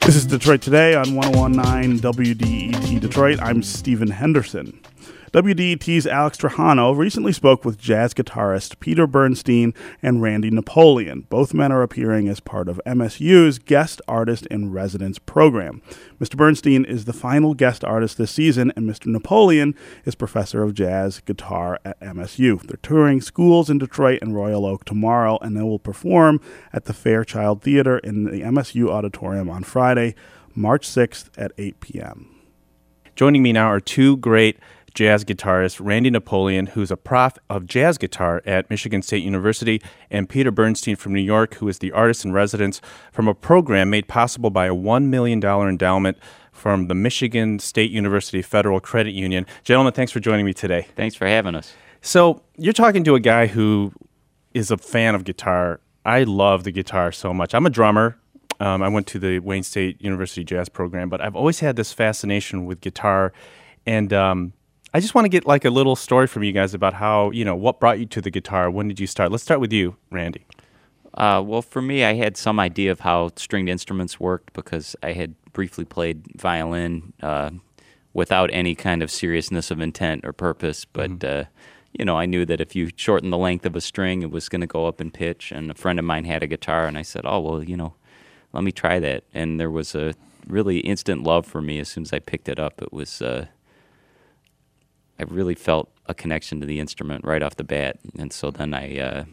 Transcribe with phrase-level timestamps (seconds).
[0.00, 3.40] This is Detroit Today on 1019 WDET Detroit.
[3.40, 4.80] I'm Stephen Henderson.
[5.32, 9.72] WDET's Alex Trajano recently spoke with jazz guitarist Peter Bernstein
[10.02, 11.26] and Randy Napoleon.
[11.30, 15.80] Both men are appearing as part of MSU's Guest Artist in Residence program.
[16.20, 16.36] Mr.
[16.36, 19.06] Bernstein is the final guest artist this season, and Mr.
[19.06, 19.74] Napoleon
[20.04, 22.60] is professor of jazz guitar at MSU.
[22.60, 26.42] They're touring schools in Detroit and Royal Oak tomorrow, and they will perform
[26.74, 30.14] at the Fairchild Theater in the MSU Auditorium on Friday,
[30.54, 32.28] March 6th at 8 p.m.
[33.14, 34.58] Joining me now are two great
[34.94, 40.28] jazz guitarist Randy Napoleon, who's a prof of jazz guitar at Michigan State University, and
[40.28, 42.80] Peter Bernstein from New York, who is the artist in residence
[43.12, 46.18] from a program made possible by a $1 million endowment
[46.52, 49.46] from the Michigan State University Federal Credit Union.
[49.64, 50.86] Gentlemen, thanks for joining me today.
[50.96, 51.72] Thanks for having us.
[52.00, 53.92] So, you're talking to a guy who
[54.54, 55.80] is a fan of guitar.
[56.04, 57.54] I love the guitar so much.
[57.54, 58.18] I'm a drummer.
[58.60, 61.92] Um, I went to the Wayne State University jazz program, but I've always had this
[61.92, 63.32] fascination with guitar.
[63.86, 64.52] And um,
[64.94, 67.46] I just want to get like a little story from you guys about how you
[67.46, 68.70] know what brought you to the guitar.
[68.70, 69.30] When did you start?
[69.30, 70.44] Let's start with you, Randy.
[71.14, 75.12] Uh, well, for me, I had some idea of how stringed instruments worked because I
[75.12, 77.50] had briefly played violin uh,
[78.12, 80.84] without any kind of seriousness of intent or purpose.
[80.84, 81.40] But mm-hmm.
[81.40, 81.44] uh,
[81.92, 84.50] you know, I knew that if you shorten the length of a string, it was
[84.50, 85.52] going to go up in pitch.
[85.52, 87.94] And a friend of mine had a guitar, and I said, "Oh, well, you know,
[88.52, 90.12] let me try that." And there was a
[90.46, 92.82] really instant love for me as soon as I picked it up.
[92.82, 93.46] It was uh,
[95.22, 98.74] I really felt a connection to the instrument right off the bat, and so then
[98.74, 99.24] I uh,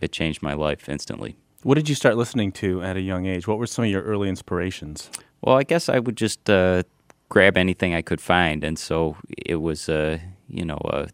[0.00, 1.36] it changed my life instantly.
[1.64, 3.48] What did you start listening to at a young age?
[3.48, 5.10] What were some of your early inspirations?
[5.40, 6.84] Well, I guess I would just uh,
[7.28, 11.08] grab anything I could find, and so it was uh, you know a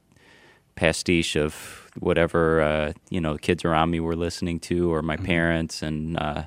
[0.74, 5.24] pastiche of whatever uh, you know kids around me were listening to, or my mm-hmm.
[5.24, 6.42] parents, and uh,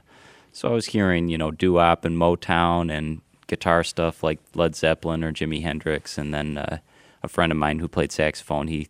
[0.51, 4.75] so I was hearing you know doo wop and Motown and guitar stuff like Led
[4.75, 6.77] Zeppelin or Jimi Hendrix, and then uh,
[7.23, 8.87] a friend of mine who played saxophone, he,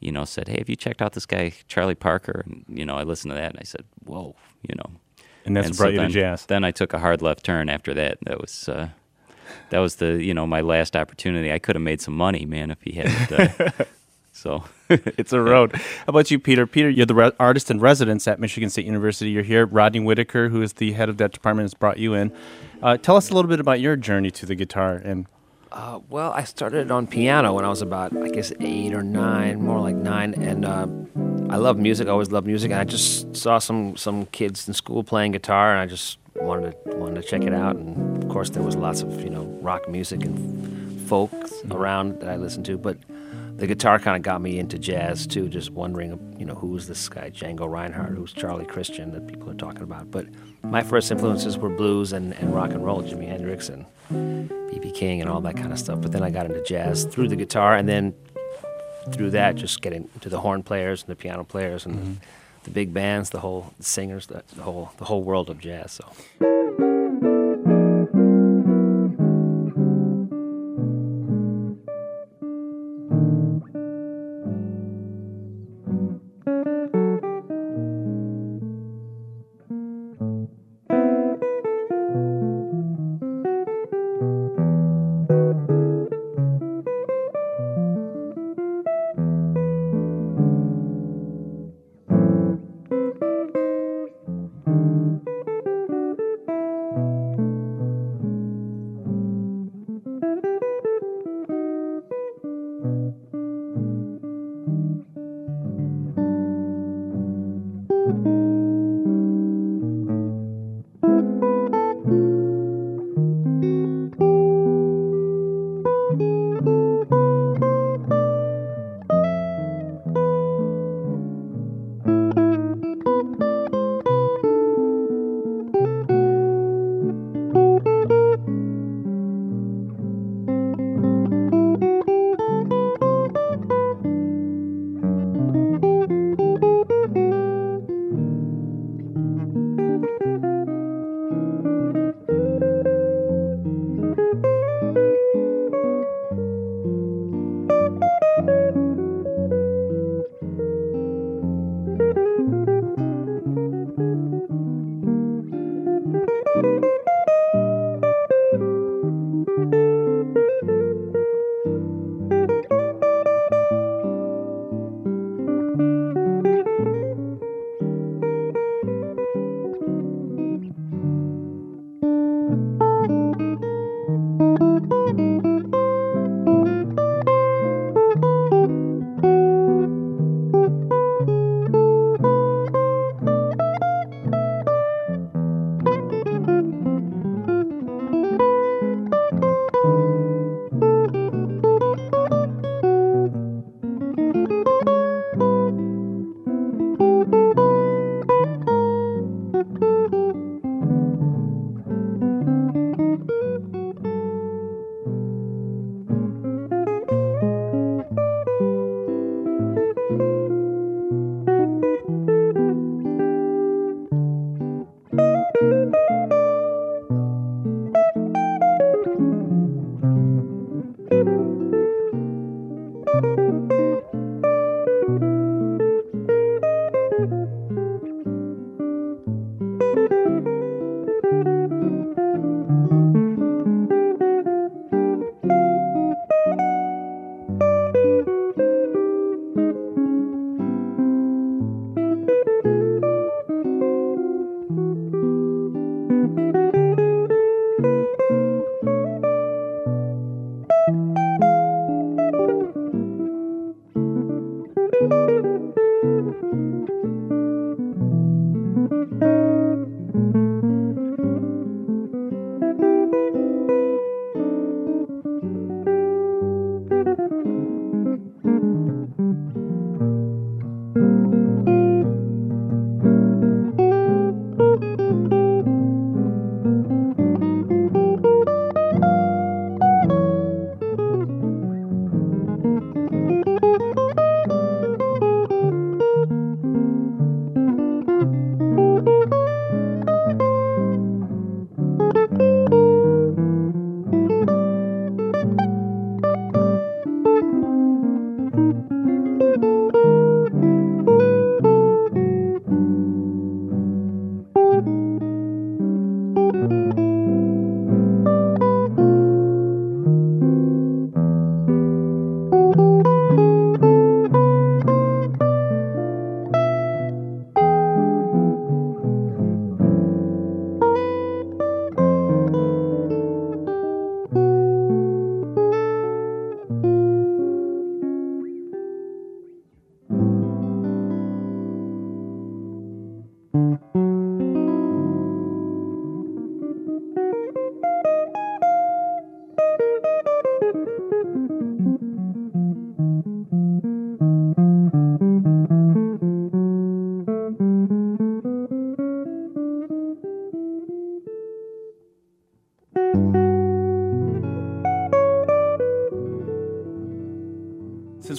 [0.00, 2.96] you know, said, "Hey, have you checked out this guy Charlie Parker?" And you know,
[2.96, 4.98] I listened to that and I said, "Whoa," you know.
[5.44, 6.46] And that's and brought so you then, to jazz.
[6.46, 8.18] Then I took a hard left turn after that.
[8.22, 8.88] That was uh,
[9.70, 11.52] that was the you know my last opportunity.
[11.52, 13.32] I could have made some money, man, if he hadn't.
[13.32, 13.84] Uh,
[14.32, 15.74] so it's a road.
[15.74, 16.66] How about you, Peter?
[16.66, 19.30] Peter, you're the re- artist in residence at Michigan State University.
[19.30, 19.66] You're here.
[19.66, 22.32] Rodney Whitaker, who is the head of that department, has brought you in.
[22.82, 25.26] Uh, tell us a little bit about your journey to the guitar and
[25.72, 29.62] uh, well, I started on piano when I was about, I guess, eight or nine,
[29.62, 30.86] more like nine, and uh,
[31.50, 32.08] I love music.
[32.08, 35.72] I always loved music, and I just saw some some kids in school playing guitar,
[35.72, 37.76] and I just wanted to wanted to check it out.
[37.76, 41.72] And of course, there was lots of you know rock music and folk mm-hmm.
[41.72, 42.98] around that I listened to, but
[43.56, 45.48] the guitar kind of got me into jazz too.
[45.48, 49.54] Just wondering, you know, who's this guy Django Reinhardt, who's Charlie Christian that people are
[49.54, 50.10] talking about.
[50.10, 50.26] But
[50.62, 53.86] my first influences were blues and, and rock and roll, Jimi Hendrix and
[54.82, 54.92] B.B.
[54.92, 56.00] King and all that kind of stuff.
[56.00, 58.14] But then I got into jazz through the guitar, and then
[59.12, 62.12] through that, just getting to the horn players and the piano players and mm-hmm.
[62.14, 62.20] the,
[62.64, 65.92] the, big bands, the whole singers, the, the whole the whole world of jazz.
[65.92, 66.61] So.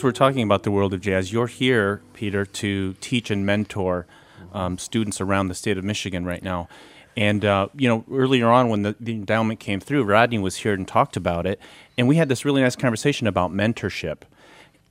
[0.04, 4.06] Since we're talking about the world of jazz, you're here, Peter, to teach and mentor
[4.52, 6.68] um, students around the state of Michigan right now.
[7.16, 10.74] And uh, you know, earlier on when the, the endowment came through, Rodney was here
[10.74, 11.58] and talked about it,
[11.98, 14.24] and we had this really nice conversation about mentorship.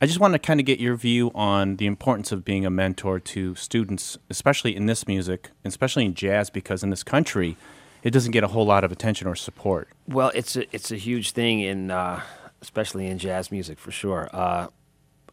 [0.01, 2.71] I just want to kind of get your view on the importance of being a
[2.71, 7.55] mentor to students, especially in this music, especially in jazz, because in this country,
[8.01, 9.89] it doesn't get a whole lot of attention or support.
[10.07, 12.21] Well, it's a it's a huge thing in uh,
[12.63, 14.27] especially in jazz music for sure.
[14.33, 14.69] Uh,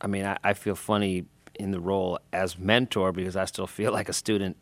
[0.01, 3.93] I mean, I, I, feel funny in the role as mentor because I still feel
[3.99, 4.57] like a student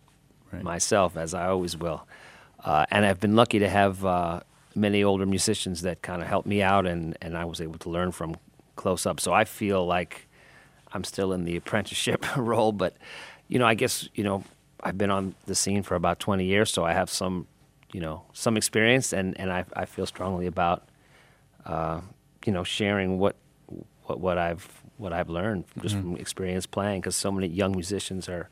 [0.53, 0.63] right.
[0.63, 2.07] myself, as I always will.
[2.65, 4.41] Uh, and I've been lucky to have uh,
[4.75, 7.91] many older musicians that kind of helped me out, and, and I was able to
[7.91, 8.37] learn from
[8.77, 9.21] close up.
[9.21, 10.29] So I feel like
[10.93, 12.97] I'm still in the apprenticeship role, but
[13.47, 14.45] you know, I guess you know
[14.83, 17.47] I've been on the scene for about 20 years, so I have some
[17.93, 20.89] you know some experience, and and I, I feel strongly about
[21.65, 22.01] uh,
[22.45, 23.37] you know sharing what
[24.05, 26.15] what what I've what I've learned just mm-hmm.
[26.15, 28.51] from experience playing because so many young musicians are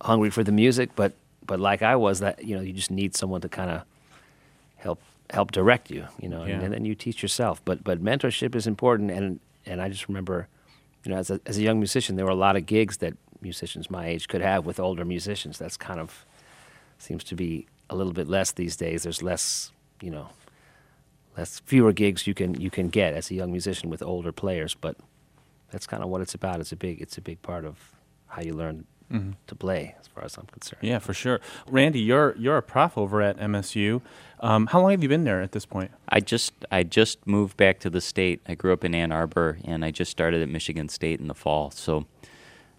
[0.00, 1.12] hungry for the music, but
[1.46, 3.82] but like I was, that you know you just need someone to kind of
[4.76, 5.00] help
[5.30, 6.54] help direct you, you know, yeah.
[6.54, 7.60] and, and, then you teach yourself.
[7.64, 10.48] But but mentorship is important, and and I just remember,
[11.04, 13.14] you know, as a as a young musician, there were a lot of gigs that
[13.40, 15.58] musicians my age could have with older musicians.
[15.58, 16.24] That's kind of
[16.98, 19.04] seems to be a little bit less these days.
[19.04, 20.30] There's less, you know,
[21.36, 24.74] less fewer gigs you can you can get as a young musician with older players,
[24.74, 24.96] but
[25.70, 26.60] that's kind of what it's about.
[26.60, 27.78] It's a big it's a big part of
[28.26, 29.32] how you learn mm-hmm.
[29.46, 30.82] to play, as far as I'm concerned.
[30.82, 31.40] Yeah, for sure.
[31.68, 34.00] Randy, you're you're a prof over at MSU.
[34.40, 35.90] Um, how long have you been there at this point?
[36.08, 38.40] I just I just moved back to the state.
[38.46, 41.34] I grew up in Ann Arbor, and I just started at Michigan State in the
[41.34, 41.70] fall.
[41.70, 42.06] So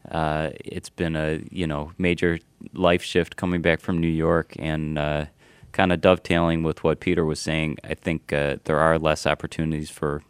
[0.10, 2.40] uh, it's been a you know major
[2.74, 4.98] life shift coming back from New York and.
[4.98, 5.26] Uh,
[5.72, 9.92] kind of dovetailing with what Peter was saying, I think uh, there are less opportunities
[9.92, 10.24] for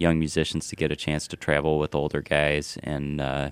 [0.00, 3.50] young musicians to get a chance to travel with older guys, and uh,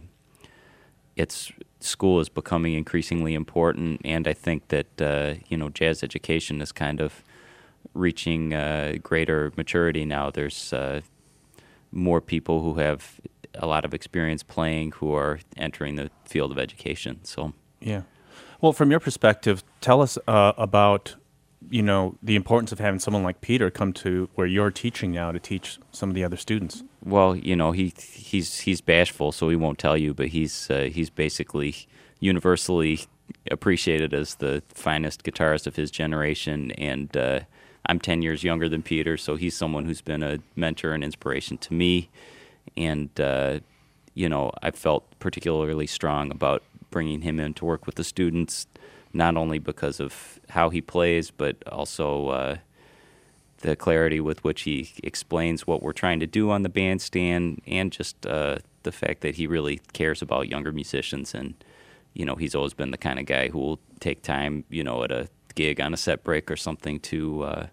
[1.14, 4.00] it's school is becoming increasingly important.
[4.04, 7.22] And I think that uh, you know jazz education is kind of
[7.94, 10.30] reaching uh, greater maturity now.
[10.30, 11.02] There's uh,
[11.92, 13.20] more people who have
[13.54, 17.20] a lot of experience playing who are entering the field of education.
[17.24, 18.02] So Yeah.
[18.60, 21.14] Well, from your perspective, tell us uh, about
[21.70, 25.32] you know the importance of having someone like Peter come to where you're teaching now
[25.32, 26.82] to teach some of the other students.
[27.04, 30.14] Well, you know, he he's he's bashful, so he won't tell you.
[30.14, 31.74] But he's uh, he's basically
[32.20, 33.00] universally
[33.50, 36.70] appreciated as the finest guitarist of his generation.
[36.72, 37.40] And uh,
[37.86, 41.58] I'm ten years younger than Peter, so he's someone who's been a mentor and inspiration
[41.58, 42.08] to me.
[42.76, 43.60] And uh,
[44.14, 48.66] you know, I felt particularly strong about bringing him in to work with the students,
[49.12, 52.28] not only because of how he plays, but also.
[52.28, 52.56] Uh,
[53.60, 57.90] the clarity with which he explains what we're trying to do on the bandstand, and
[57.90, 61.34] just uh, the fact that he really cares about younger musicians.
[61.34, 61.54] And
[62.14, 65.04] you know, he's always been the kind of guy who will take time, you know,
[65.04, 67.66] at a gig on a set break or something to, uh,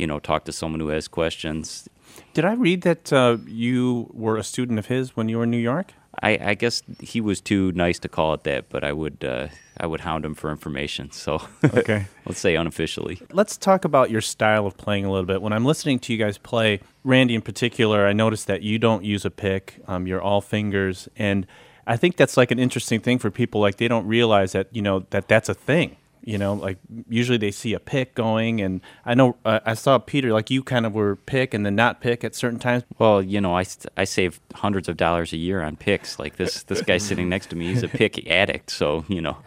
[0.00, 1.88] you know, talk to someone who has questions.
[2.34, 5.50] Did I read that uh, you were a student of his when you were in
[5.50, 5.92] New York?
[6.22, 9.46] I, I guess he was too nice to call it that, but I would uh,
[9.78, 11.10] I would hound him for information.
[11.12, 12.06] So Okay.
[12.26, 13.22] let's say unofficially.
[13.30, 15.40] Let's talk about your style of playing a little bit.
[15.40, 19.04] When I'm listening to you guys play, Randy in particular, I noticed that you don't
[19.04, 19.76] use a pick.
[19.86, 21.46] Um, you're all fingers, and
[21.86, 23.60] I think that's like an interesting thing for people.
[23.60, 25.96] Like they don't realize that you know that that's a thing.
[26.22, 29.98] You know, like usually they see a pick going, and I know uh, I saw
[29.98, 32.84] Peter like you kind of were pick and then not pick at certain times.
[32.98, 33.64] Well, you know, I,
[33.96, 36.18] I save hundreds of dollars a year on picks.
[36.18, 38.70] Like this this guy sitting next to me, he's a pick addict.
[38.70, 39.38] So you know,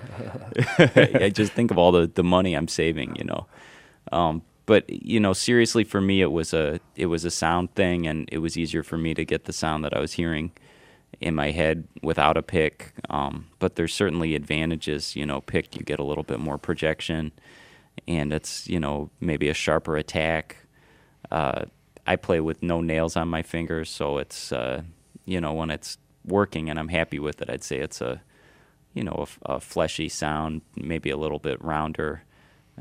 [0.77, 3.15] I just think of all the, the money I'm saving.
[3.17, 3.45] You know,
[4.11, 8.07] um, but you know, seriously, for me, it was a it was a sound thing,
[8.07, 10.51] and it was easier for me to get the sound that I was hearing
[11.23, 12.93] in my head without a pick.
[13.09, 15.15] Um, but there's certainly advantages.
[15.15, 17.31] You know, pick you get a little bit more projection,
[18.07, 20.57] and it's you know maybe a sharper attack.
[21.31, 21.63] Uh,
[22.05, 24.83] I play with no nails on my fingers, so it's uh,
[25.25, 28.21] you know when it's working and I'm happy with it, I'd say it's a
[28.93, 32.23] you know a fleshy sound, maybe a little bit rounder,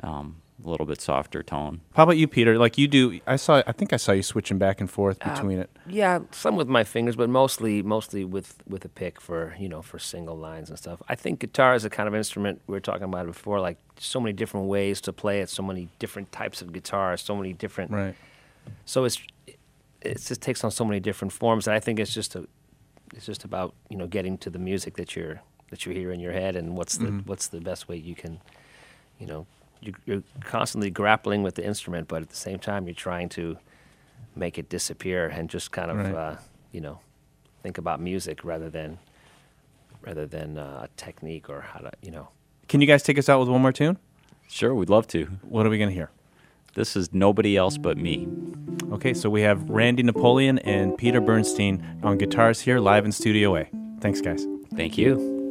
[0.02, 1.81] um, a little bit softer tone.
[1.95, 2.57] How about you, Peter?
[2.59, 3.62] Like you do, I saw.
[3.66, 5.71] I think I saw you switching back and forth Uh, between it.
[5.88, 9.83] Yeah, some with my fingers, but mostly mostly with with a pick for you know
[9.83, 11.02] for single lines and stuff.
[11.09, 13.61] I think guitar is a kind of instrument we were talking about before.
[13.61, 17.35] Like so many different ways to play it, so many different types of guitar, so
[17.37, 17.90] many different.
[17.90, 18.14] Right.
[18.85, 19.19] So it's
[20.00, 22.47] it just takes on so many different forms, and I think it's just a
[23.14, 25.40] it's just about you know getting to the music that you're
[25.71, 27.26] that you hear in your head, and what's the Mhm.
[27.26, 28.40] what's the best way you can,
[29.19, 29.47] you know, you,
[30.04, 33.58] you're constantly grappling with the instrument, but at the same time you're trying to
[34.36, 36.14] make it disappear and just kind of Right.
[36.14, 36.36] uh,
[36.70, 37.00] you know
[37.62, 38.98] think about music rather than
[40.00, 42.28] rather than uh, a technique or how to you know.
[42.68, 43.98] Can you guys take us out with one more tune?
[44.48, 45.24] Sure, we'd love to.
[45.42, 46.10] What are we gonna hear?
[46.74, 48.26] This is nobody else but me.
[48.92, 53.56] Okay, so we have Randy Napoleon and Peter Bernstein on guitars here live in Studio
[53.56, 53.68] A.
[54.00, 54.46] Thanks, guys.
[54.74, 55.41] Thank you.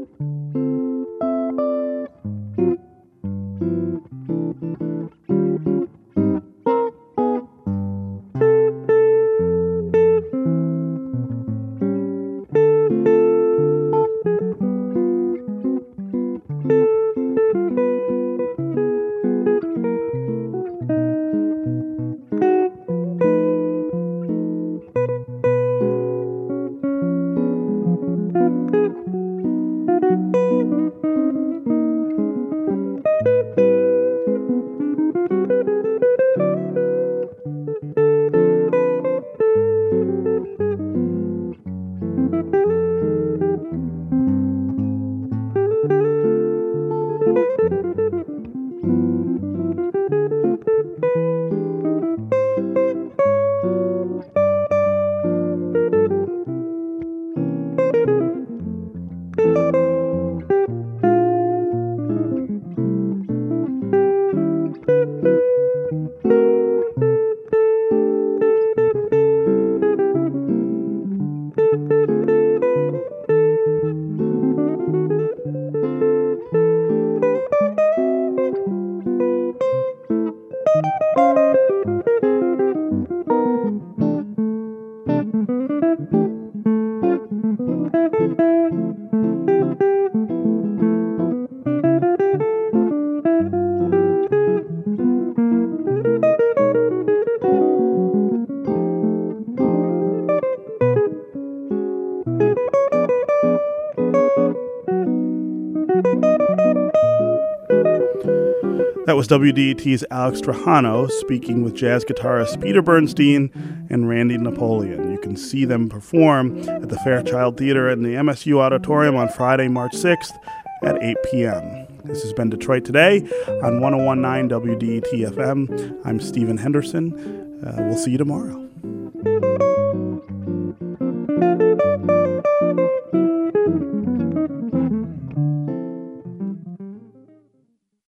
[109.05, 113.49] That was WDET's Alex Trajano speaking with jazz guitarist Peter Bernstein
[113.89, 115.11] and Randy Napoleon.
[115.11, 119.67] You can see them perform at the Fairchild Theater in the MSU Auditorium on Friday,
[119.67, 120.37] March 6th
[120.83, 121.87] at 8 p.m.
[122.05, 123.21] This has been Detroit Today
[123.63, 126.01] on 1019 WDET FM.
[126.05, 127.63] I'm Stephen Henderson.
[127.65, 128.60] Uh, we'll see you tomorrow.